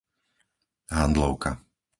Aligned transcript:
Handlovka 0.97 1.51